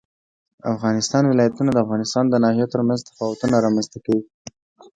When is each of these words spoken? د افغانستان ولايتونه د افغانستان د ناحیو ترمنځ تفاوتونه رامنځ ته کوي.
د 0.61 0.61
افغانستان 0.75 1.23
ولايتونه 1.27 1.69
د 1.71 1.77
افغانستان 1.85 2.25
د 2.29 2.35
ناحیو 2.43 2.71
ترمنځ 2.73 2.99
تفاوتونه 3.09 3.55
رامنځ 3.65 3.87
ته 3.93 3.97
کوي. 4.05 4.23